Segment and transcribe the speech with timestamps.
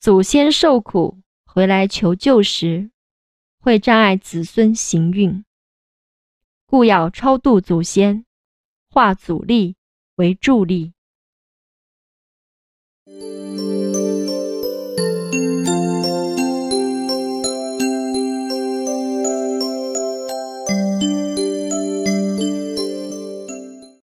[0.00, 2.90] 祖先受苦回来求救时
[3.58, 5.44] 会障碍子孙行运。
[6.64, 8.24] 故要超度祖先
[8.88, 9.76] 化阻力
[10.14, 10.94] 为助力。